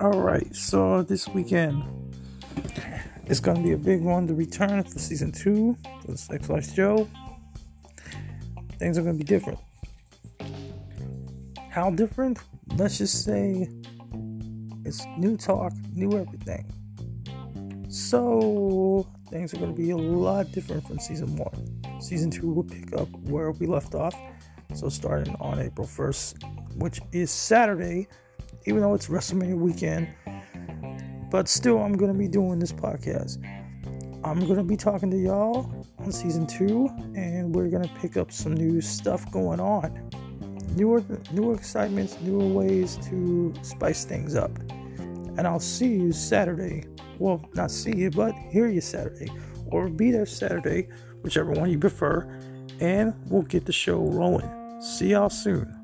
All 0.00 0.18
right, 0.18 0.56
so 0.56 1.02
this 1.02 1.28
weekend 1.28 1.84
it's 3.26 3.38
to 3.38 3.52
be 3.62 3.72
a 3.72 3.76
big 3.76 4.00
one. 4.00 4.26
The 4.26 4.32
return 4.32 4.82
for 4.82 4.98
season 4.98 5.30
two 5.30 5.76
of 6.08 6.18
Sex 6.18 6.48
Life 6.48 6.74
Joe. 6.74 7.06
Things 8.78 8.96
are 8.96 9.02
to 9.04 9.12
be 9.12 9.24
different. 9.24 9.58
How 11.68 11.90
different? 11.90 12.38
Let's 12.76 12.96
just 12.96 13.24
say 13.24 13.68
it's 14.86 15.04
new 15.18 15.36
talk, 15.36 15.74
new 15.92 16.18
everything. 16.18 16.64
So 17.90 19.06
things 19.28 19.52
are 19.52 19.58
to 19.58 19.66
be 19.66 19.90
a 19.90 19.98
lot 19.98 20.50
different 20.50 20.86
from 20.86 20.98
season 20.98 21.36
one. 21.36 22.00
Season 22.00 22.30
two 22.30 22.50
will 22.50 22.64
pick 22.64 22.94
up 22.94 23.10
where 23.24 23.50
we 23.50 23.66
left 23.66 23.94
off. 23.94 24.14
So 24.72 24.88
starting 24.88 25.36
on 25.40 25.58
April 25.58 25.86
1st, 25.86 26.76
which 26.76 27.02
is 27.12 27.30
Saturday, 27.30 28.08
even 28.66 28.80
though 28.80 28.94
it's 28.94 29.08
WrestleMania 29.08 29.56
weekend. 29.56 30.08
But 31.30 31.48
still, 31.48 31.78
I'm 31.78 31.92
going 31.92 32.12
to 32.12 32.18
be 32.18 32.28
doing 32.28 32.58
this 32.58 32.72
podcast. 32.72 33.38
I'm 34.22 34.40
going 34.40 34.56
to 34.56 34.64
be 34.64 34.76
talking 34.76 35.10
to 35.10 35.16
y'all 35.16 35.86
on 35.98 36.12
season 36.12 36.46
two, 36.46 36.88
and 37.14 37.54
we're 37.54 37.68
going 37.68 37.84
to 37.84 37.94
pick 38.00 38.16
up 38.16 38.32
some 38.32 38.54
new 38.54 38.80
stuff 38.80 39.30
going 39.30 39.60
on. 39.60 40.10
Newer, 40.76 41.02
newer 41.32 41.54
excitements, 41.54 42.20
newer 42.20 42.46
ways 42.46 42.98
to 43.08 43.54
spice 43.62 44.04
things 44.04 44.34
up. 44.34 44.50
And 45.38 45.46
I'll 45.46 45.60
see 45.60 45.88
you 45.88 46.12
Saturday. 46.12 46.84
Well, 47.18 47.48
not 47.54 47.70
see 47.70 47.96
you, 47.96 48.10
but 48.10 48.34
hear 48.50 48.68
you 48.68 48.80
Saturday. 48.80 49.30
Or 49.66 49.88
be 49.88 50.10
there 50.10 50.26
Saturday, 50.26 50.88
whichever 51.22 51.52
one 51.52 51.70
you 51.70 51.78
prefer. 51.78 52.22
And 52.80 53.14
we'll 53.26 53.42
get 53.42 53.66
the 53.66 53.72
show 53.72 53.98
rolling. 53.98 54.50
See 54.82 55.10
y'all 55.10 55.30
soon. 55.30 55.80